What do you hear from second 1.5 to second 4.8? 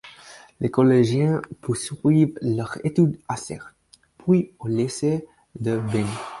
poursuivent leurs études à Serres, puis au